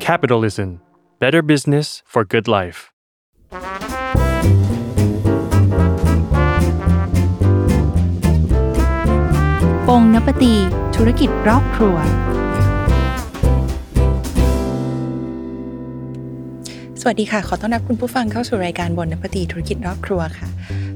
[0.00, 0.80] Capitalism
[1.18, 2.78] Better Business for Good Life
[9.86, 10.54] ปงนปตี
[10.96, 11.96] ธุรกิจรอบครัว
[17.00, 20.48] สวัสดีค่ะ ขอต้อนรับคุณผู้ฟังเข้าสู่รายการบนนปตีธุรกิจรอบครัวค่ะ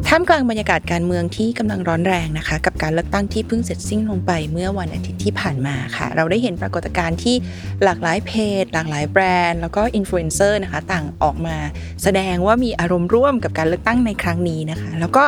[0.08, 7.36] ท่ามกลางบรรยากาศการเมืองที่กำลังร้อนแรงนะคะ กับการเลือกตั้งที่เพิ่งเสร็จสิ้นลงไปเมื่อวันอาทิตย์ที่ผ่านมาค่ะ เราได้เห็นปรากฏการณ์ที่
[7.84, 8.32] หลากหลายเพ
[8.62, 11.56] จ หลากหลายแบรนด์ แล้วก็อินฟลูเอนเซอร์นะคะ ต่างออกมา
[12.02, 15.24] แสดงว่ามีอารมณ์ร่วมกับการเลือกตั้งในครั้งนี้นะคะ แล้วก็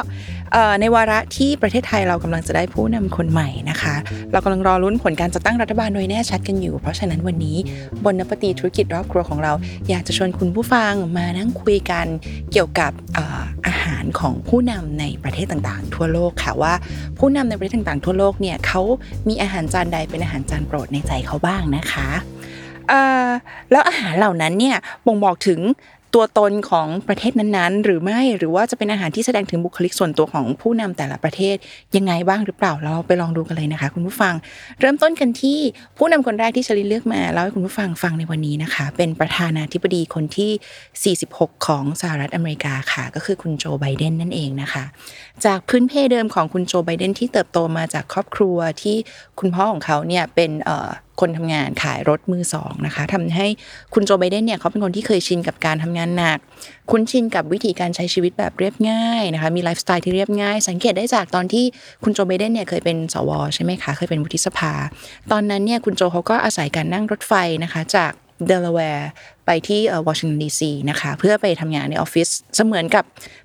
[0.80, 3.94] ในวาระที่ประเทศไทยเรากำลังจะได้ผู้นำคนใหม่นะคะ
[4.32, 7.56] เรากำลังรอลุ้นผลการจัดตั้งรัฐบาลโดยแน่ชัดกันอยู่ เพราะฉะนั้นวันนี้
[8.04, 9.52] Bon Appétit ธุรกิจรอบครัวของเรา
[9.88, 12.06] อยากจะชวนคุณผู้ฟังมานั่งคุยกัน
[12.52, 12.92] เกี่ยวกับ
[13.66, 16.74] อาหารของผู้นำในประเทศต่างๆ ทั่วโลกค่ะว่า
[17.18, 18.80] ผู้นำในประเทศต่างๆ ทั่วโลกเนี่ยเขา
[19.28, 22.10] มีอาหารจานใดเป็นอาหารจานโปรดในใจเขาบ้างนะคะ
[23.70, 25.60] แล้วอาหารเหล่านั้นเนี่ยบ่งบอกถึง
[26.16, 31.56] ตัวตนของประเทศนั้นๆ หรือไม่หรือว่าจะเป็นอาหารที่แสดงถึงบุคลิกส่วนตัวของผู้นำแต่ละประเทศ
[31.96, 34.34] ยังไงบ้างหรือเปล่าเราไปลองดูกันเลยนะคะ คุณผู้ฟัง
[34.80, 35.58] เริ่มต้นกันที่
[35.98, 44.84] ผู้นำคนแรกที่ชลิเลือกมาเล่าให้คุณผู้ฟังฟังในวันนี้นะคะ เป็นประธานาธิบดีคนที่ 46 ของสหรัฐอเมริกาค่ะ ก็คือคุณโจไบเดนนั่นเองนะคะ
[45.44, 48.96] จากพื้นเพเดิมของคุณโจไบเดนที่เติบโตมาจากครอบครัวที่
[49.40, 50.50] คุณพ่อของเขาเนี่ยเป็น
[51.20, 53.46] คนทำงานขายรถมือสองนะคะทำให้
[53.94, 56.38] คุณโจไบเดนเนี่ยเขาเป็นคนที่เคยชินกับการทำงานหนัก
[56.90, 61.64] คุ้นชินกับวิธีการใช้ชีวิตแบบเรียบง่ายนะคะมีไลฟ์สไตล์ที่เรียบง่าย สังเกตได้จากตอนที่
[62.04, 64.72] คุณโจไบเดนเนี่ยเคยเป็นสวใช่ไหมคะเคยเป็นวุฒิสภา
[65.32, 67.32] ตอนนั้นเนี่ยคุณโจเขาก็อาศัยการนั่งรถไฟ
[67.64, 68.12] นะคะจาก
[68.46, 69.10] เดลาแวร์
[69.46, 73.04] ไปที่วอชิงตันดีซีนะคะเพื่อไปทำงานในออฟฟิศเสมือนกับ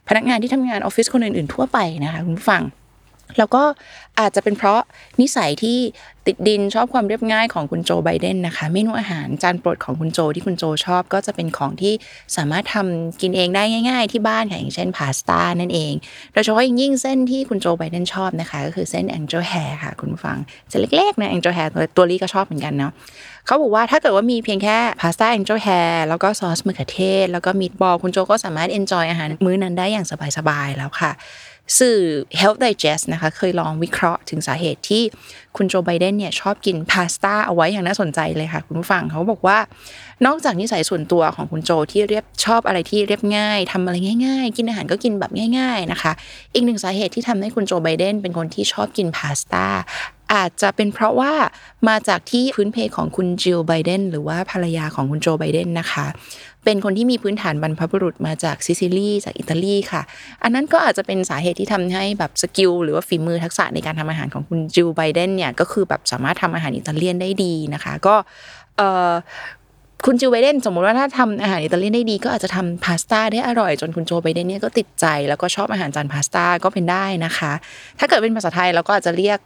[0.09, 2.63] พนักงานที่ทำงานออฟฟิศคนอื่นๆทั่วไปนะคะคุณผู้ฟัง
[3.37, 3.63] แล้วก็
[4.19, 4.81] อาจจะเป็นเพราะ
[5.21, 5.77] นิสัยที่
[6.27, 11.93] ติดดินชอบความเรียบง่ายของคุณโจไบเดนนะคะ เมนูอาหารจานโปรดของคุณโจที่คุณโจชอบก็จะเป็นของที่
[12.35, 15.93] สามารถทำกินเองได้ง่าย ๆ ที่บ้านค่ะอย่างเช่นพาสต้านั่นเอง
[16.33, 20.37] โดยเฉพาะยิ่งเส้นที่คุณโจไบเดนชอบนะคะ ก็คือเส้น angel hair ค่ะ คุณผู้ฟัง
[20.71, 22.91] จะเล็กๆนะ angel hair ตัวลี่ก็ชอบเหมือนกันเนาะ
[23.45, 30.05] เขาบอกว่าถ้าเกิดว่ามีเพียงแค่พาสต้า angel hair แล้วก็ซอสมะเขือเทศ แล้วก็ meatball คุณโจก็สามารถ enjoy อาหารมื้อนั้นได้อย่าง
[30.37, 31.11] สบายๆแล้วค่ะ
[31.79, 31.97] สื่อ
[32.39, 35.03] Health Digest นะคะ เคยลองวิเคราะห์ถึงสาเหตุที่
[35.57, 39.57] คุณโจไบเดนเนี่ยชอบกินพาสต้าเอาไว้อย่างน่าสนใจเลยค่ะ คุณผู้ฟังเขาบอกว่า
[40.25, 43.95] นอกจากนิสัยส่วนตัวของคุณโจที่เรียบชอบอะไรที่เรียบง่ายทำอะไร
[44.25, 46.11] ง่าย ๆ กินอาหารก็กินแบบง่าย ๆนะคะ
[46.53, 49.65] อีกหนึ่งสาเหตุที่ทำให้คุณโจไบเดนเป็นคนที่ชอบกินพาสต้า
[50.33, 51.33] อาจจะเป็นเพราะว่า
[51.89, 56.05] มาจากที่พื้นเพของคุณจิลไบเดนหรือว่าภรรยาของคุณโจไบเดนนะคะ
[56.63, 60.01] เป็นคนที่มีพื้นฐานบรรพบุรุษมาจากซิซิลีจากอิตาลีค่ะ
[60.43, 68.15] อันนั้นก็อาจจะเป็นสาเหตุที่ทำให้แบบ skill หรือว่าฝีมือทักษะในการทำอาหารของคุณจิลไบเดนเนี่ยก็คือแบบสามารถทำอาหารอิตาเลียนได้ดีนะคะ ก็
[70.05, 77.51] คุณจิลไบเดนสมมติว่าถ้าทำอาหารอิตาเลียนได้ดี ก็อาจจะทำพาสต้าได้อร่อยจนคุณโจไบเดนเนี่ยก็ติดใจ แล้วก็ชอบอาหารจานพาสต้าก็เป็นได้นะคะ
[77.99, 79.39] ถ้าเกิดเป็นภาษาไทยเราก็อาจจะเรียก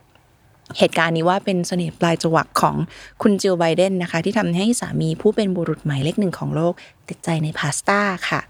[0.77, 2.75] เหตุการณ์นี้ว่าเป็นเสน่ห์ปลายจวักของ
[3.21, 6.73] คุณจิลไบเดนนะคะ ที่ทำให้สามีผู้เป็นบุรุษหมายเลขหนึ่งของโลก
[7.09, 7.99] ติดใจในพาสต้า
[8.29, 8.41] ค่ะ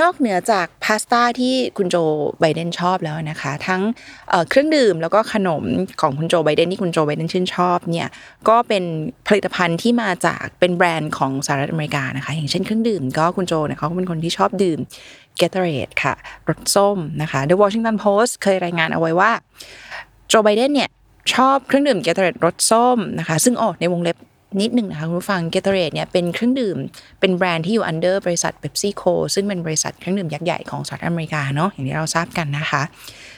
[0.00, 1.96] นอกเหนือจากพาสต้าที่คุณโจ
[2.40, 3.82] ไบเดนชอบแล้วนะคะ ทั้ง
[4.50, 5.62] เครื่องดื่มแล้วก็ขนม
[6.00, 8.08] ของคุณโจไบเดนที่คุณโจไบเดนชื่นชอบเนี่ย
[8.48, 8.84] ก็เป็น
[9.28, 14.78] ผลิตภัณฑ์ที่มาจากเป็นแบรนด์ของสหรัฐอเมริกานะคะ อย่างเช่นเครื่องดื่มก็คุณโจเนี่ยเขาเป็นคนที่ชอบดื่ม
[15.40, 16.14] Gatorade ค่ะ
[16.48, 19.30] รสส้มนะคะ The Washington Post เคยรายงานเอาไว้ว่า
[20.28, 20.90] โจไบเดนเนี่ย
[21.34, 24.16] ชอบเครื่องดื่ม Gatorade รสส้มนะคะ ซึ่งอ๋อในวงเล็บ
[24.60, 26.76] นิดหนึ่งนะคะคุณผู้ฟัง Gatorade เนี่ยเป็นเครื่องดื่ม
[27.20, 29.02] เป็นแบรนด์ที่อยู่ under บริษัท PepsiCo
[29.34, 32.82] ซึ่งเป็นบริษัทเครื่องดื่มยักษ์ใหญ่ของสหรัฐอเมริกาเนาะอย่างที่เราทราบกันนะคะ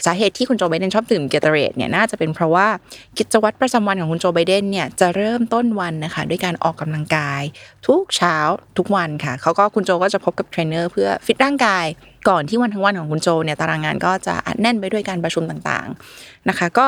[0.07, 2.67] สาเหตุที่คุณโจไบเดนชอบดื่ม Gatorade เนี่ยน่าจะเป็นเพราะว่า
[3.19, 7.43] กิจวัตรประจำวันของคุณโจไบเดนเนี่ยจะเริ่มต้นวันนะคะด้วยการออกกำลังกาย
[7.87, 8.37] ทุกเช้า
[8.79, 11.87] ทุกวันค่ะเขาก็คุณโจก็จะพบกับเทรนเนอร์เพื่อฟิตร่างกาย
[12.29, 16.87] ก่อนที่วันทั้งวันของคุณโจเนี่ยตารางงานก็จะอัดแน่นไปด้วยการประชุมต่างๆนะคะ ก็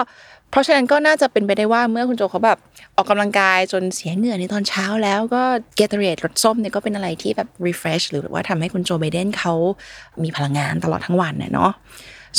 [0.52, 2.58] เพราะฉะนั้นก็น่าจะเป็นไปได้ว่าเมื่อคุณโจเขาแบบ
[2.96, 5.42] ออกกำลังกายจนเสียเหงื่อในตอนเช้าแล้วก็
[5.76, 9.54] เกตเรตรสส้มเนี่ยก็เป็นอะไรที่แบบ refresh หรือว่าทำให้คุณโจไบเดนเขา
[10.22, 11.72] มีพลังงานตลอดทั้งวันเนาะ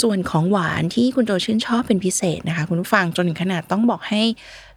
[0.02, 4.22] ส่วนของหวานที่คุณโจชื่นชอบเป็นพิเศษนะคะ คุณผู้ฟังจนถึงขนาดต้องบอกให้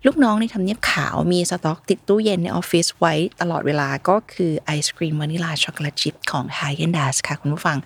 [0.06, 7.76] ลูกน้องในทำเนียบขาวมีสต็อกติดตู้เย็นในออฟฟิศไว้ตลอดเวลาก็คือไอศครีม vanilla chocolate chip ของ Häagen-Dazs ค่ะคุณผู้ฟัง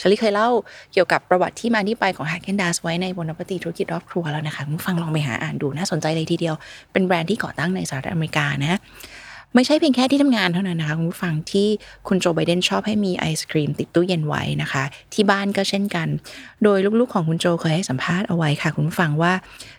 [0.00, 0.48] ซึ่งลี่เคยเล่า
[0.92, 6.54] เกี่ยวกับประวัติที่มาที่ไปของ Häagen-Dazs ไว้ใน Bon Appétit ธุรกิจรอบครัวแล้วนะคะคุณผู้ฟังลองไปหาอ่านดูน่าสนใจเลยทีเดียว
[6.92, 8.78] เป็นแบรนด์ที่ก่อตั้งในสหรัฐอเมริกานะ
[9.54, 11.68] ไม่ใช่เพียงแค่ที่ทำงานเท่านั้นนะคะคุณผู้ฟังที่
[12.08, 16.08] คุณโจไบเดนชอบให้มีไอศครีมติดตู้เย็นไว้นะคะ ที่บ้านก็เช่นกัน
[16.62, 19.32] โดยลูกๆของคุณโจเคยให้สัมภาษณ์เอาไว้ค่ะคุณผู้ฟังว่า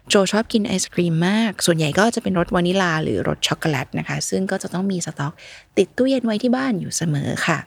[0.10, 5.34] โจชอบกินไอศครีมมาก ส่วนใหญ่ก็จะเป็นรสวานิลาหรือรสช็อกโกแลตนะคะ ซึ่งก็จะต้องมีสต็อก
[5.78, 7.58] ติดตู้เย็นไว้ที่บ้านอยู่เสมอค่ะ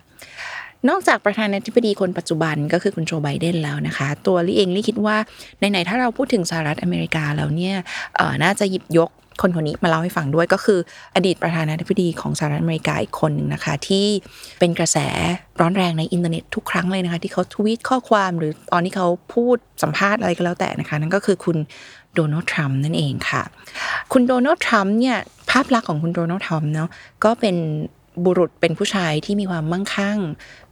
[0.88, 5.16] นอกจากประธานาธิบดีคนปัจจุบันก็คือคุณโจไบเดนแล้วนะคะ ตัวลี่เองลี่คิดว่า
[5.58, 7.76] ไหน ๆ ถ้าเราพูดถึงสหรัฐอเมริกาแล้วเนี่ย
[8.42, 9.10] น่าจะหยิบยก
[9.42, 10.78] คนคนนี้มาเล่าให้ฟังด้วยก็คือ
[11.14, 14.06] อดีตประธานาธิบดีของสหรัฐอเมริกาอีกคนหนึ่งนะคะ ที่
[14.58, 14.98] เป็นกระแส
[15.60, 21.56] ร้อนแรงในอินเทอร์เน็ตทุกครั้งเลยนะคะ ที่เขาทวีตข้อความหรือตอนที่เขาพูดสัมภาษณ์อะไรก็แล้วแต่นะคะ นั่นก็คือคุณ
[22.14, 23.42] โดนัลด์ทรัมป์นั่นเองค่ะ
[24.12, 25.16] คุณโดนัลด์ทรัมป์เนี่ย
[25.50, 26.88] ภาพลักษณ์ของคุณโดนัลด์ทรัมป์เนาะ
[27.24, 27.56] ก็เป็น
[28.24, 30.18] บุรุษเป็นผู้ชายที่มีความมั่งคั่ง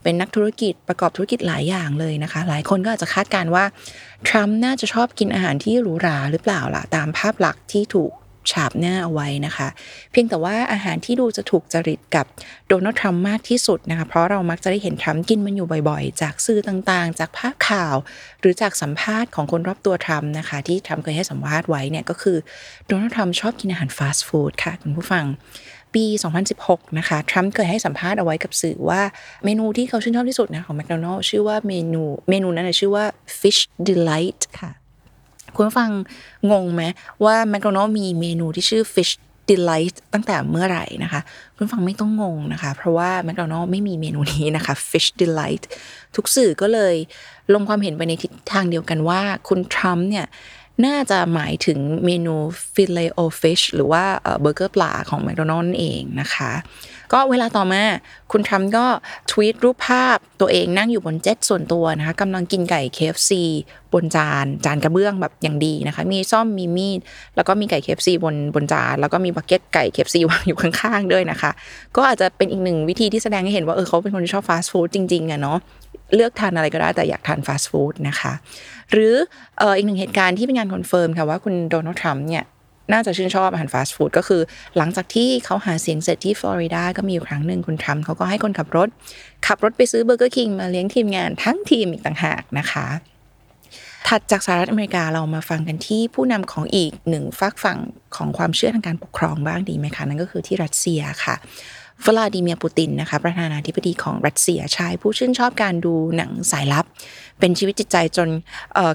[0.02, 3.64] เป็นนักธุรกิจประกอบธุรกิจหลายอย่างเลยนะคะ หลายคนก็อาจจะคาดการว่า
[4.28, 8.12] ทรัมป์น่าจะชอบกินอาหารที่หรูหราหรือเปล่าล่ะตามภาพลักษณ์ที่ถูก
[8.50, 9.68] ฉาบหน้าเอาไว้นะคะ
[10.12, 12.26] เพียงแต่ว่าอาหารที่ดูจะถูกจริตกับ
[12.68, 17.96] โดนัลด์ทรัมป์มากที่สุดนะคะ เพราะเรามักจะได้เห็นทรัมป์กินมันอยู่บ่อยๆ จากสื่อต่างๆ จากภาพข่าว
[18.40, 22.36] หรือจากสัมภาษณ์ของคนรอบตัวทรัมป์นะคะ ที่ทรัมป์เคยให้สัมภาษณ์ไว้เนี่ยก็คือ
[22.86, 25.24] โดนัลด์ทรัมป์ชอบกินอาหารฟาสต์ฟู้ดค่ะคุณผู้ฟัง
[25.94, 26.04] ปี
[26.52, 29.02] 2016 นะคะ ทรัมป์เคยให้สัมภาษณ์เอาไว้กับสื่อว่า
[29.44, 33.04] เมนูที่เขาชื่นชอบที่สุดนะของแมคโดนัลล์ชื่อว่าเมนูเมนูนั้นชื่อว่า
[33.40, 34.70] fish delight ค่ะ
[35.54, 35.90] คุณฟัง
[36.50, 36.82] งงไหม
[37.24, 39.12] ว่าแมคโดนัลมีเมนูที่ชื่อ fish
[39.50, 41.20] delight ตั้งแต่เมื่อไหร่นะคะ
[41.56, 45.64] คุณฟังไม่ต้องงงนะคะ เพราะว่าแมคโดนัลไม่มีเมนูนี้นะคะ fish delight
[46.16, 46.94] ทุกสื่อก็เลย
[47.54, 50.26] ลงความเห็นไปในทิศทางเดียวกันว่าคุณทรัมป์เนี่ย
[50.86, 52.34] น่าจะหมายถึงเมนู
[52.74, 54.04] Filet-O-Fish หรือว่า
[54.40, 56.52] เบอร์เกอร์ปลาของแมคโดนัลล์เองนะคะ
[57.12, 57.82] ก็เวลาต่อมา
[58.32, 58.86] คุณทรัมป์ก็
[59.30, 63.32] ทวีตรูปภาพตัวเองนั่งอยู่บนเจ็ตส่วนตัวนะคะกำลังกินไก่ KFC
[63.92, 67.00] บนจานจานกระเบื้องแบบอย่างดีนะคะ มีส้อมมีมีด
[67.36, 71.50] แล้วก็มีไก่ KFC บนบนจานแล้วก็มี bucket ไก่ KFC วางอยู่ข้างๆด้วยนะคะ
[71.96, 75.58] ก็อาจจะเป็นอีกหนึ่งวิธีที่แสดงให้เห็นว่าเออเขาเป็นคนที่ชอบฟาสต์ฟู้ดจริงๆอะเนาะ
[76.14, 78.32] เลือกทานอะไรก็ได้แต่อยากทานฟาสต์ฟู้ดนะคะ
[78.92, 79.14] หรือ
[79.76, 82.44] อีกหนึ่งเหตุการณ์ที่เป็นงาน confirm ค่ะว่าคุณโดนัลด์ทรัมป์เนี่ย
[82.92, 84.42] น่าจะชื่นชอบอาหารฟาสต์ฟู้ดก็คือ
[84.76, 88.88] หลังจากที่เขาหาเสียงเสร็จที่ฟลอริดาก็มีอยู่ครั้งหนึ่งคุณทรัมป์เขาก็ให้คนขับรถ
[89.46, 92.86] ขับรถไปซื้อ Burger King มาเลี้ยงทีมงานทั้งทีมอีกต่างหากนะคะ
[94.08, 97.78] ถัดจากสหรัฐอเมริกาเรามาฟังกันที่ผู้นำของอีกหนึ่งฝักฝ่าย
[98.16, 101.36] ของความเชื่อทางการปกครองบ้างดีไหมคะ นั่นก็คือที่รัสเซียค่ะ
[102.06, 106.84] วลาดิเมียร์ปูตินนะคะประธานาธิบดีของรัสเซียชายผู้ชื่นชอบการดูหนังสายลับ
[107.40, 108.28] เป็นชีวิตจิตใจจน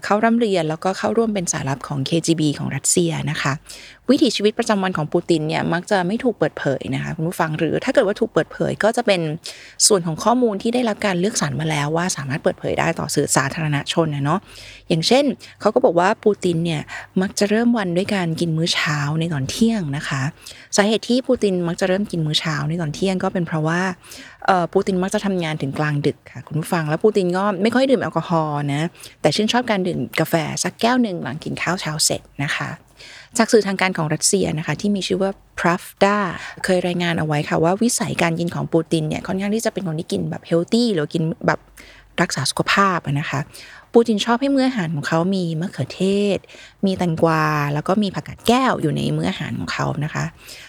[0.04, 3.54] เข้าร่ำเรียน แล้วก็เข้าร่วมเป็นสายลับของ KGB ของรัสเซียนะคะ
[4.10, 9.22] วิถีชีวิตประจำวันของปูตินเนี่ยมักจะไม่ถูกเปิดเผยนะคะคุณผู้ฟังหรือถ้าเกิดว่าถูกเปิดเผย ก็จะเป็น
[9.88, 14.40] ส่วนของข้อมูลที่ได้รับการเลือกสรรมาแล้วว่าสามารถเปิดเผยได้ต่อสื่อสาธารณชนนะเนาะ
[14.90, 15.26] อย่างเช่น
[15.62, 16.82] เขาก็บอกว่าปูตินเนี่ย
[17.22, 20.22] มักจะเริ่มวันด้วยการกินมื้อเช้าในตอนเที่ยงนะคะ
[20.76, 23.82] สาเหตุที่ปูตินมักจะเริ่มกินมื้อเช้าในตอนเที่ยงก็เป็นเพราะว่า
[24.74, 28.82] ปูตินมักจะทำงานถึงกลางดึกค่ะคุณผู้ฟัง แล้วปูตินก็ไม่ค่อยดื่มแอลกอฮอล์นะ
[29.22, 32.70] แต่ชื่นชอบการดื่มกาแฟสักแก้วหนึ่งหลังกินข้าวเช้าเสร็จนะคะ
[33.38, 36.18] จากสื่อทางการของรัสเซียนะคะที่มีชื่อว่า Pravda
[36.66, 41.60] เคยรายงานเอาไว้ค่ะว่าวิสัยการกินของปูตินเนี่ยค่อนข้างที่จะเป็นคนที่กินแบบเฮลตี้หรือกินแบบ
[42.22, 43.40] รักษาสุขภาพนะคะ
[44.00, 46.04] ปูตินชอบให้มื้ออาหารของเขามีมะเขือเท
[46.36, 46.38] ศ
[46.86, 50.26] มีแตงกวา แล้วก็มีผักกาดแก้วอยู่ในมื้ออาหารของเขานะคะ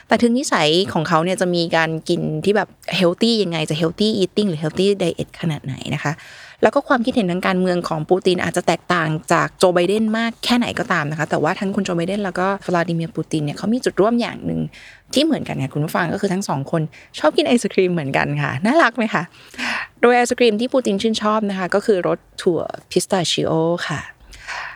[0.09, 6.13] แต่ถึงนิสัยของเขาเนี่ยจะมีการกินที่แบบ healthy ยังไงจะ healthy eating หรือ healthy diet ขนาดไหนนะคะ
[6.63, 14.61] แล้วก็ความคิดเห็นทางการเมืองของปูตินอาจจะแตกต่างจากโจไบเดนมากแค่ไหนก็ตามนะคะ แต่ว่าทั้งคุณโจไบเดนแล้วก็วลาดิเมียร์ปูตินเนี่ยเขามีจุดร่วมอย่างหนึ่ง
[15.15, 16.83] ที่เหมือนกันค่ะคุณผู้ฟังก็คือทั้งสองคน
[17.19, 19.23] ชอบกินไอศครีมเหมือนกันค่ะน่ารักไหมคะ
[20.01, 23.53] โดยไอศครีมที่ปูตินชื่นชอบนะคะ ก็คือรสถั่วพิสตาชิโอ
[23.89, 24.01] ค่ะ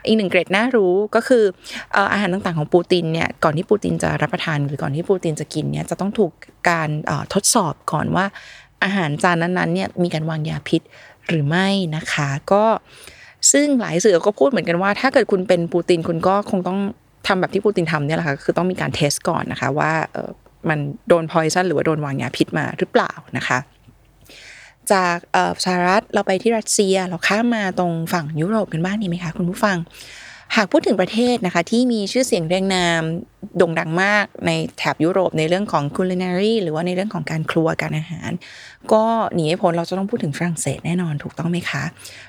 [0.06, 1.44] อีกหนึ่งเกรดน่ารู้ก็คือ
[2.12, 6.32] อาหารต่างๆของปูตินเนี่ยก่อนที่ปูตินจะรับประทานหรือก่อนที่ปูตินจะกินเนี่ยจะต้องถูก
[6.70, 6.88] การ
[7.34, 8.24] ทดสอบก่อนว่า
[8.84, 10.82] อาหารจานนั้นๆเนี่ยมีการวางยาพิษ
[11.28, 12.64] หรือไม่นะคะ ก็
[13.52, 16.78] ซึ่งหลายสื่อก็พูดเหมือนกันว่า ถ้าเกิดคุณเป็นปูตินคุณก็คงต้อง
[17.26, 19.92] ทำแบบที่ปูตินทำเนี่ยแหละค่ะคือต้องมีการเทสก่อนนะคะว่า
[20.68, 23.58] มันโดนพอยซันหรือว่าโดนวางยาพิษมาหรือเปล่านะคะ
[24.92, 25.16] จาก
[25.64, 29.78] สหรัฐเราไปที่รัสเซียเราข้ามมาตรงฝั่งยุโรปกันบ้างดีไหมคะคุณผู้ฟัง
[30.56, 33.02] หากพูดถึงประเทศนะคะที่มีชื่อเสียงเรียงนาม
[33.56, 38.30] โด่งดังมากในแถบยุโรปในเรื่องของ culinary หรือว่าในเรื่องของการครัวการอาหาร
[38.92, 41.82] ก็หนีไม่พ้นเราจะต้องพูดถึงฝรั่งเศสแน่นอนถูกต้องไหมคะ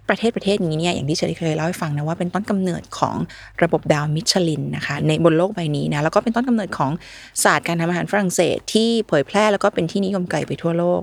[0.09, 3.17] ประเทศประเทศนี้เนี่ยอย่างที่เชอรี่เคยเล่าให้ฟังนะว่าเป็นต้นกำเนิดของ
[3.63, 6.91] ระบบดาวมิชลินนะคะในบนโลกใบนี้นะแล้วก็เป็นต้นกำเนิดของ
[7.43, 11.01] ศาสตร์การทำอาหารฝรั่งเศสที่เผยแพร่แล้วก็เป็นที่นิยมไกลไปทั่วโลก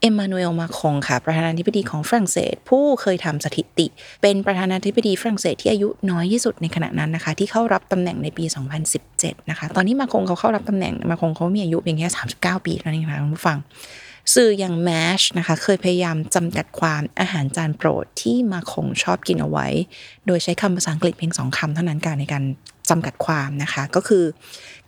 [0.00, 3.86] เอ็มมานูเอลมาคงค่ะ ประธานาธิบดีของฝรั่งเศส ผู้เคยทำสถิติ
[4.22, 8.44] เป็นประธานาธิบดีฝรั่งเศสที่อายุน้อยที่สุดในขณะนั้นนะคะ ที่เข้ารับตำแหน่งในปี
[8.96, 13.58] 2017 นะคะ ตอนนี้มาคงเขาเข้ารับตำแหน่งมาคงเขามีอายุเพียงแค่39 ปีเท่านั้นเองค่ะคุณผู้ฟัง
[14.34, 19.66] สื่ออย่าง MASH นะคะ เคยพยายามจำกัดความอาหารจานโปรดที่มาคงชอบกินเอาไว้
[20.26, 22.44] โดยใช้คำภาษาอังกฤษเพียงสองคำเท่านั้นการในการ
[22.90, 24.24] จำกัดความนะคะ ก็คือ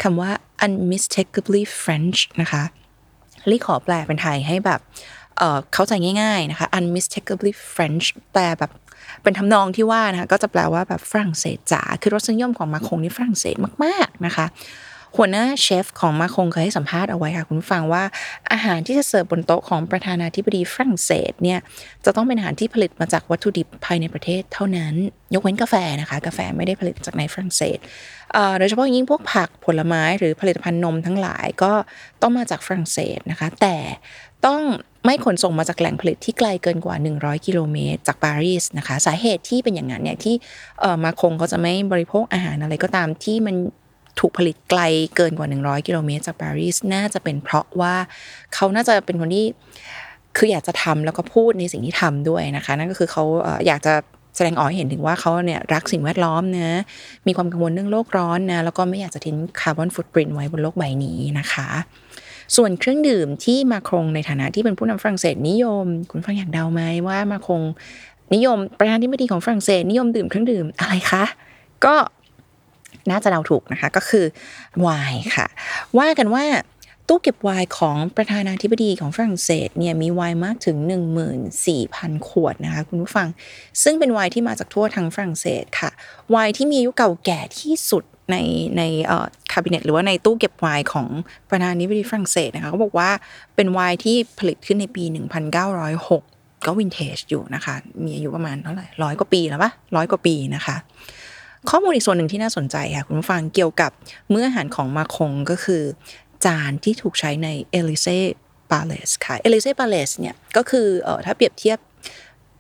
[0.02, 0.31] คำว่า
[0.67, 2.62] unmistakably French นะคะ
[3.50, 4.80] รีขอแปลเป็นไทยให้แบบ
[5.38, 5.92] เเข้าใจ
[6.23, 8.73] ง่ายๆนะคะ unmistakably French แปลแบบ
[9.23, 14.47] เป็นทำนองที่ว่านะคะก็จะแปลว่าแบบฝรั่งเศสจ๋าคือรสนิยมของมาคงนี่ฝรั่งเศสมากๆนะคะ
[15.17, 18.05] หัวหน้าเชฟของมาคงเคยให้สัมภาษณ์เอาไว้ค่ะคุณฟังว่า
[18.52, 21.59] อาหารที่จะเสิร์ฟบนโต๊ะของประธานาธิบดีฝรั่งเศสเนี่ย
[22.05, 24.95] จะต้องเป็นอาหารที่ผลิตมาจากวัตถุดิบภายในประเทศเท่านั้น
[25.35, 27.79] ยกเว้นกาแฟนะคะ กาแฟไม่ได้ผลิตจากในฝรั่งเศส
[28.59, 31.73] โดยเฉพาะยิ่งพวกผักผลไม้หรือผลิตภัณฑ์นมทั้งหลายก็
[32.23, 33.76] ต้องมาจากฝรั่งเศสนะคะ แต่
[34.47, 34.61] ต้อง
[35.05, 40.35] ไม่ขนส่งมาจากแหล่งผลิตที่ไกลเกินกว่า 100 กิโลเมตร จากปารีสนะคะ สาเหตุที่เป็นอย่างนั้นเนี่ยที่
[41.05, 43.57] มาคงเขาจะไม่บริโภคอาหารอะไรก็ตามที่มัน
[44.19, 44.81] ถูกผลิตไกล
[45.17, 47.95] เกินกว่า 100 กิโลเมตรจากปารีสน่าจะเป็นเพราะว่า
[48.55, 49.47] เขาน่าจะเป็นคนที่
[50.37, 53.25] คืออยากจะทำแล้วก็พูดในสิ่งที่ทำด้วยนะคะ นั่นก็คือเขา
[53.67, 53.95] อยากจะ
[54.37, 56.81] แสดงออกให้เห็นถึงว่าเขาเนี่ยรักสิ่งแวดล้อมนะ
[57.26, 61.69] มีความกังวลเรื่องโลกร้อนนะแล้วก็ไม่อยากจะทิ้งคาร์บอนฟุตปรินต์ไว้บนโลกใบนี้นะคะ
[62.57, 67.61] ส่วนเครื่องดื่มที่มาคงในฐานะที่เป็นผู้นำฝรั่งเศสนิยม คุณฟังอยากเดาไหมว่ามาคง
[68.35, 71.25] นิยมประธานาธิบดีของฝรั่งเศสนิยมดื่มเครื่องดื่มอะไรคะ
[71.85, 71.95] ก็
[73.11, 74.25] น่าจะเดาถูกนะคะ ก็คือ
[74.80, 75.47] ไวน์ค่ะ
[75.99, 76.45] ว่ากันว่า
[77.09, 80.76] ตู้เก็บไวน์ของประธานาธิบดีของฝรั่งเศสเนี่ยมีไวน์มากถึง
[81.52, 83.28] 14,000 ขวดนะคะคุณผู้ฟัง
[83.83, 85.90] ซึ่งเป็นไวน์ที่มาจากทั่วทั้งฝรั่งเศสค่ะ
[86.30, 88.37] ไวน์ที่มีอายุเก่าแก่ที่สุดใน
[88.78, 91.09] ในเอ่อ cabinet หรือว่าในตู้เก็บไวน์ของ
[91.49, 93.11] ประธานาธิบดีฝรั่งเศสนะคะเขาบอกว่า
[93.57, 95.04] เป็นไวน์ที่ผลิตขึ้นในปี
[95.85, 100.76] 1906 ก็วินเทจอยู่นะคะ มีอายุประมาณเท่าไหร่ร้อยกว่าปีแล้วปะร้อยกว่าปีนะคะ
[101.69, 103.90] ข้อมูลอีกส่วนหนึ่งที่น่าสนใจค่ะคุณผู้ฟังเกี่ยวกับ
[104.31, 105.83] มื้ออาหารของมาครงก็คือ
[106.45, 108.19] จานที่ถูกใช้ใน Élysée
[108.71, 111.79] Palace ค่ะ Élysée Palace เนี่ยก็คือเอ่อถ้าเปรียบเทียบ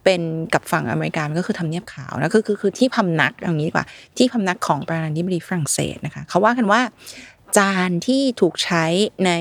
[0.04, 0.22] เป็น
[0.54, 6.80] กับฝั่งอเมริกาก็คือทำเนียบขาวนะก็คือคือที่พำนักอย่างนี้ดีกว่า ที่พำนักของประธานาธิบดีฝรั่งเศสนะคะเขาว่ากันว่า
[7.58, 8.84] จานที่ถูกใช้
[9.26, 9.32] ใน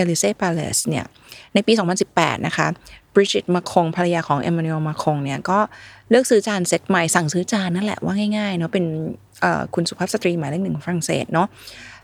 [0.00, 1.04] Élysée Palace เนี่ย
[1.54, 1.72] ในปี
[2.08, 2.66] 2018 นะคะ
[3.14, 5.58] บริจิตมาครงภรรยาของเอมมานูเอลมาครงเนี่ยก็
[6.10, 8.84] เลือกซื้อจานเซตใหม่สั่งซื้อจานนั่นแหละว่าง่ายๆเนาะเป็น
[9.74, 11.46] คุณสุภาพสตรีหมายเลขหนึ่งของฝรั่งเศสเนาะ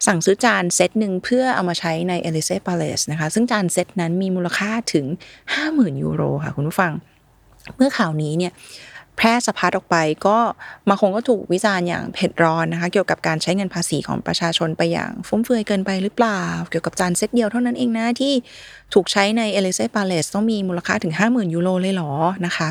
[0.07, 5.07] สั่งซื้อจานเซตหนึ่งเพื่อเอามาใช้ในเอลิเซ่ปาเลสนะคะซึ่งจานเซตนั้นมีมูลค่าถึง
[5.55, 6.93] 50,000 ยูโรค่ะคุณผู้ฟัง
[7.77, 8.53] เมื่อข่าวนี้เนี่ย
[9.17, 9.97] แพร่สะพัดออกไป
[10.27, 10.39] ก็
[10.89, 18.33] มาคงก็ถูกวิจารณ์อย่างเผ็ดร้อนนะคะ เกี่ยวกับการใช้เงินภาษีของประชาชนไปอย่างฟุ่มเฟือยเกินไปหรือเปล่า เกี่ยวกับจานเซตเดียวเท่านั้นเองนะที่
[18.95, 22.13] ถูกใช้ในเอลิเซ่ปาเลสต้องมีมูลค่าถึง 50,000 ยูโรเลยหรอ
[22.47, 22.69] นะคะ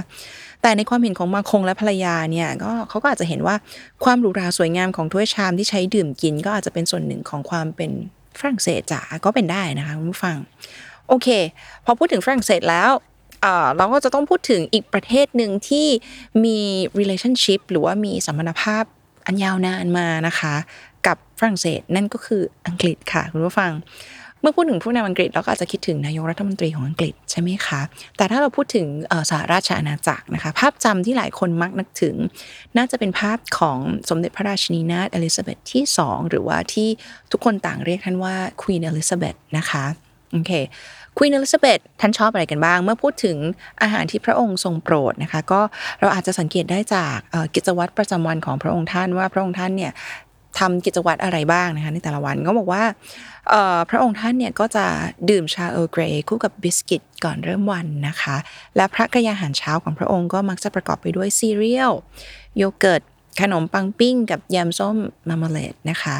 [0.62, 3.56] แต่ในความเห็นของมาคงและภรรยาเนี่ยก็เขาก็อาจจะเห็นว่า
[4.04, 7.92] ความหรูหราสวยงามของถ้วยชามที่ใช้ดื่มกิน ก็อาจจะเป็นส่วนหนึ่งของความเป็น
[8.40, 10.38] ฝรั่งเศสจ๋าก็เป็นได้นะคะคุณผู้ฟัง
[11.08, 11.28] โอเค
[11.86, 12.90] พอพูดถึงฝรั่งเศสแล้ว
[13.78, 15.88] เราก็จะต้องพูดถึงอีกประเทศหนึ่งที่
[16.46, 16.60] มี
[17.00, 18.84] relationship หรือว่ามีสัมพันธภาพ
[19.26, 20.56] อันยาวนานมานะคะ
[21.08, 23.74] กับฝรั่งเศสนั่นก็คืออังกฤษค่ะคุณผู้ฟัง
[24.42, 27.82] เมื่อพูดถึงผู้นำอังกฤษเราก็อาจจะคิดถึงนายกรัฐมนตรีของอังกฤษใช่ไหมคะ
[28.18, 28.88] แต่ถ้าเราพูดถึง
[29.30, 32.16] สหราชอาณาจักรนะคะ ภาพจำที่หลายคนมักนึกถึง
[32.78, 36.90] น่าจะเป็นภาพของสมเด็จพระราชินีนาถเอลิซาเบธที่ 2 หรือว่าที่
[37.32, 39.86] ทุกคนต่างเรียกท่านว่าควีนเอลิซาเบธนะคะ
[40.36, 40.54] โอเค
[41.18, 43.38] ควีนเอลิซาเบธท่านชอบอะไรกันบ้าง เมื่อพูดถึง
[43.82, 45.62] อาหารที่พระองค์ทรงโปรดนะคะก็
[46.00, 47.18] เราอาจจะสังเกตได้จาก
[47.56, 49.92] กิจวัตรประจำวันของพระองค์ท่านว่าพระองค์ท่านเนี่ย
[50.60, 52.84] ทำกิจวัตรอะไรบ้างนะคะในแต่ละวันก็บอกว่า
[53.90, 54.86] พระองค์ท่านเนี่ยก็จะ
[55.30, 58.36] ดื่มชา Earl Grey คู่กับบิสกิตก่อนเริ่มวันนะคะ
[58.76, 61.92] และพระกระยาหารเช้าของพระองค์ก็มักจะประกอบไปด้วยซีเรียล
[62.58, 63.02] โยเกิร์ต
[63.42, 64.98] ขนมปังปิ้งกับแยมส้ม
[65.30, 66.18] marmalade นะคะ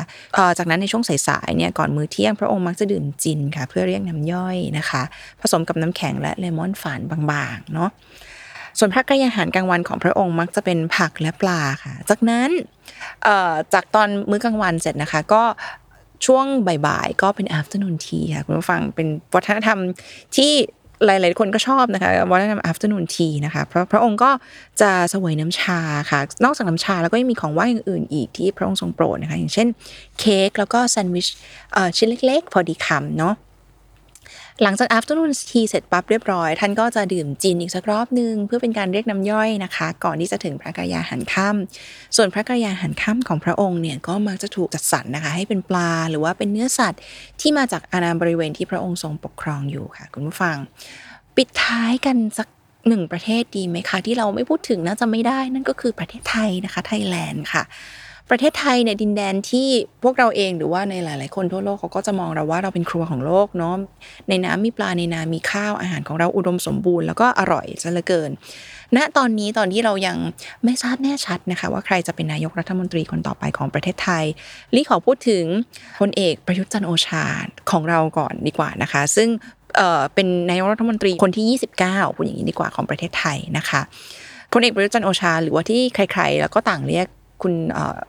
[0.58, 5.04] จากนั้นในช่วงสายๆเนี่ยก่อนมื้อเที่ยงพระองค์มักจะดื่มจินค่ะ เพื่อเรียกน้ำย่อยนะคะ
[5.42, 7.90] ผสมกับน้ำแข็งและเลมอนฝานบางๆเนาะ
[8.80, 12.50] ส่วนพระกระยาหารกลางวันของพระองค์มักจะเป็นผักและปลาค่ะ จากนั้น
[13.74, 15.44] จากตอนมื้อกลางวันเสร็จนะคะ ก็
[16.26, 19.80] ช่วงบ่ายๆก็เป็น afternoon tea ค่ะคุณผู้ฟังเป็นวัฒนธรรม
[20.38, 20.54] ที่
[21.06, 24.32] หลาย ๆ คนก็ชอบนะคะวัฒนธรรม afternoon tea นะคะเพราะพระองค์ก็
[24.82, 25.80] จะสวยน้ำชา
[26.12, 29.68] ค่ะ นอกจากน้ำชาแล้วก็ยังมีของว่างอื่นๆอีกที่พระองค์ทรงโปรดนะคะอย่างเช่น
[30.20, 31.28] เค้กแล้วก็แซนด์วิช
[31.98, 33.34] ชิ้นเล็ก ๆ พอดีคำเนาะ
[34.64, 47.00] หลังจาก afternoon tea เสร็จปั๊บเรียบร้อย ท่านก็จะดื่มจินอีกสักรอบนึงเพื่อเป็นการเรียกน้ำย่อยนะคะ ก่อนที่จะถึงพระกายาหันค่ำส่วนพระกายาหันค่ำของพระองค์เนี่ยก็มักจะถูกจัดสรรนะคะ ให้เป็นปลาหรือว่าเป็นเนื้อสัตว์
[47.42, 50.58] ที่มาจากอาณาบริเวณที่พระองค์ทรงปกครองอยู่ค่ะ คุณผู้ฟัง
[51.38, 52.48] ปิดท้ายกันสัก
[52.88, 57.64] หนึ่งประเทศดีไหมคะ ที่เราไม่พูดถึงน่าจะไม่ได้นั่นก็คือประเทศไทยนะคะไทยแลนด์ค่ะ
[58.30, 59.68] ประเทศไทยเนี่ยดินแดนที่
[60.04, 63.76] พวกเราเองหรือว่าในหลาย ๆ คนทั่วโลกเขาก็จะมองเราว่าเราเป็นครัวของโลกเนาะ
[64.30, 68.30] ในน้ำมีปลาในนามีข้าวอาหารของเราอุดมสมบูรณ์แล้วก็อร่อยซะเหลือเกิน
[68.96, 70.18] ณตอนนี้ตอนที่เรายัง
[70.64, 74.26] ไม่ทราบแน่ชัดนะคะ ว่าใครจะเป็นนายกรัฐมนตรีคนต่อไปของประเทศไทย
[74.76, 75.46] ลี่ขอพูดถึง
[76.00, 77.26] พลเอกประยุทธ์จันโอชา
[77.72, 79.30] ของเราก่อนดีกว่านะคะ ซึ่ง
[80.14, 83.82] เป็นนายกรัฐมนตรีคนที่ 29พูดอย่างนี้ดีกว่าของประเทศไทยนะคะ
[84.54, 87.08] พลเอกประยุทธ์จันโอชา หรือว่าที่ใคร ๆ แล้วก็ต่างเรียก
[87.42, 87.54] คุณ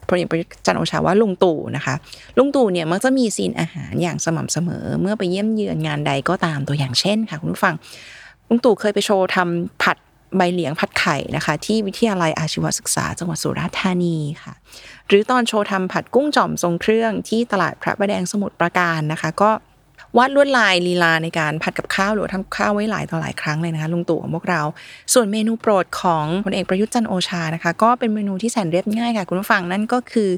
[0.09, 1.95] พลเอกประยุทธ์จันโอชาว่าลุงตู่นะคะ
[2.39, 7.75] ลุงตู่เนี่ยมักจะมีซีนอาหารอย่างสม่ำเสมอ เมื่อไปเยี่ยมเยือนงานใดก็ตามตัวอย่างเช่นค่ะคุณผู้ฟัง
[8.49, 9.97] ลุงตู่เคยไปโชว์ทำผัด
[10.37, 14.55] ใบเหลียงผัดไข่นะคะ ที่วิทยาลัยอาชีวศึกษาจังหวัดสุราษฎร์ธานีค่ะ
[15.09, 19.51] หรือตอนโชว์ทำผัดกุ้งจ่อมทรงเครื่องที่ตลาดพระประแดงสมุทรปราการนะคะ ก็
[20.19, 24.63] วาดลวดลายลีลาในการผัดกับข้าวหรือทำข้าวไว้หลายต่อหลายครั้งเลยนะคะลุงตู่ของพวกเรา
[25.13, 30.31] ส่วนเมนูโปรดของพลเอกประยุทธ์จันโอชานะคะ ก็เป็นเมนูที่แสนเรียบง่ายค่ะ คุณผู้ฟังนั่นก็คือ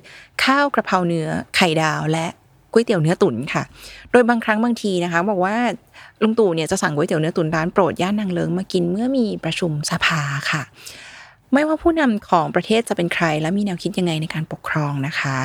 [0.45, 2.27] ข้าวกระเพราเนื้อไข่ดาวและ
[2.73, 3.63] ก๋วยเตี๋ยวเนื้อตุ๋นค่ะ
[4.11, 5.57] โดยบางครั้งบางทีนะคะ บอกว่า
[6.23, 10.21] ลุงตู่เนี่ยจะสั่งก๋วยเตี๋ยวเนื้อตุ๋นร้านโปรดย่านนางเลิงมากินเมื่อมีประชุมสภา
[10.51, 10.63] ค่ะ
[11.55, 15.37] ไม่ว่าผู้นำของประเทศจะเป็นใคร และมีแนวคิดยังไงในการปกครองนะคะ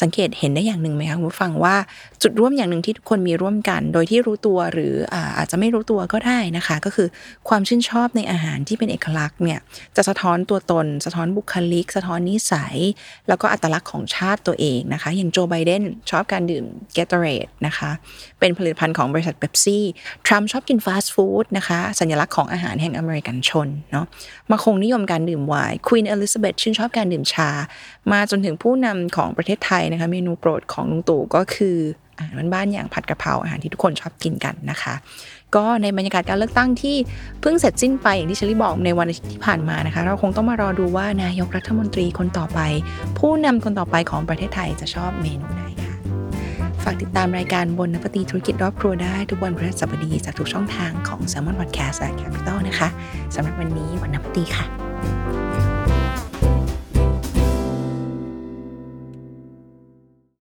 [0.00, 1.76] สังเกตเห็นได้อย่างหนึ่งไหมคะคุณผู้ฟังว่า
[2.22, 7.08] จุดร่วมอย่างหนึ่งที่ทุกคนมีร่วมกัน โดยที่รู้ตัวหรืออาอาจจะไม่รู้ตัวก็ได้นะคะ ก็คือ
[7.48, 9.60] ความชื่นชอบในอาหารที่เป็นเอกลักษณ์เนี่ย
[9.96, 12.76] จะสะท้อนตัวตน สะท้อนบุคลิก สะท้อนนิสัย
[13.28, 16.64] แล้วก็อัตลักษณ์ของชาติตัวเองนะคะ อย่างโจไบเดนชอบการดื่ม
[16.96, 17.90] Gatorade นะคะ
[18.40, 19.84] เป็นผลิตภัณฑ์ของบริษัทเป๊ปซี่
[20.26, 24.06] ทรัมป์ชอบกินฟาสต์ฟู้ดนะคะสัญลักษณ์ของอาหารแห่งอเมริกันชนเนาะ
[24.50, 27.50] มาครงนิยมการดื่มไวน์ควีนเอลิซาเบธชื่นชอบการดื่มชา
[28.12, 31.76] มาจนถึงผู้นำของประเทศไทยนะคะเมนูโปรดของลุงตู่ก็คือ
[32.18, 34.94] อาหารบ้านๆอย่างผัดกะเพราอาหารที่ทุกคนชอบกินกันนะคะ
[35.56, 36.96] ก็ในบรรยากาศการเลือกตั้งที่
[37.40, 42.60] เพิ่งเสร็จสิ้นไปอย่างที่เชอรี่บอกในวันอาทิตย์ที่ผ่านมานะคะ เราคงต้องมารอดูว่านายกรัฐมนตรีคนต่อไป
[43.18, 45.94] ผู้นำคนต่อไปของประเทศไทยจะชอบเมนูไหนค่ะ
[46.82, 52.88] ฝากติดตามรายการบนนปตีธุรกิจรอบครัวได้ทุกวันพฤหัสบดีจากทุกช่องทางของ s ซ l m o n Podcast และ Capital นะคะ
[53.34, 55.43] สำหรับวันนี้วันนปตีค่ะ Bye.